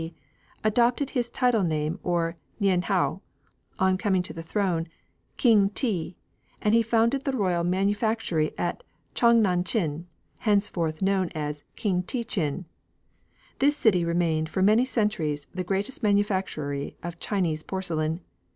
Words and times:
D., 0.01 0.15
adopted 0.63 1.09
as 1.09 1.13
his 1.13 1.29
title 1.29 1.61
name, 1.61 1.99
or 2.01 2.35
nien 2.59 2.81
hao, 2.81 3.21
on 3.77 3.99
coming 3.99 4.23
to 4.23 4.33
the 4.33 4.41
throne, 4.41 4.87
King 5.37 5.69
te, 5.69 6.17
and 6.59 6.73
he 6.73 6.81
founded 6.81 7.23
the 7.23 7.33
royal 7.37 7.63
manufactory 7.63 8.51
at 8.57 8.81
Chang 9.13 9.43
nan 9.43 9.63
Chin, 9.63 10.07
henceforward 10.39 11.03
known 11.03 11.29
as 11.35 11.61
King 11.75 12.01
te 12.01 12.23
chin. 12.23 12.65
This 13.59 13.77
city 13.77 14.03
remained 14.03 14.49
for 14.49 14.63
many 14.63 14.85
centuries 14.85 15.45
the 15.53 15.63
greatest 15.63 16.01
manufactory 16.01 16.97
of 17.03 17.19
Chinese 17.19 17.61
porcelain. 17.61 18.21